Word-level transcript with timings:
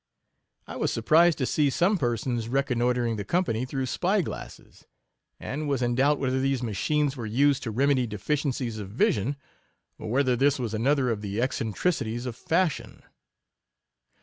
I 0.65 0.77
was 0.77 0.91
surprised 0.91 1.37
to 1.37 1.45
see 1.45 1.69
some 1.69 1.99
persons 1.99 2.49
recon 2.49 2.77
noitring 2.77 3.17
the 3.17 3.23
company 3.23 3.65
through 3.65 3.85
spy 3.85 4.23
glasses; 4.23 4.87
and 5.39 5.69
was 5.69 5.83
in 5.83 5.93
doubt 5.93 6.17
whether 6.17 6.39
these 6.41 6.63
machines 6.63 7.15
were 7.15 7.27
used 7.27 7.61
to 7.61 7.69
remedy 7.69 8.07
deficiencies 8.07 8.79
of 8.79 8.89
vision, 8.89 9.35
or 9.99 10.09
whether 10.09 10.35
this 10.35 10.57
was 10.57 10.73
another 10.73 11.11
of 11.11 11.21
the 11.21 11.37
eccentri 11.37 11.93
cities 11.93 12.25
of 12.25 12.35
fashion. 12.35 13.03